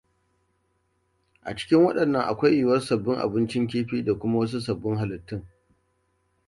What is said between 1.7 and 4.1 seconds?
waɗannan akwai yiwuwar sabbin abincin kifi